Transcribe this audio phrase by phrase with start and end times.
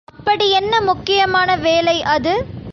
[0.11, 2.33] அப்படி என்ன முக்கியமான வேலை அது?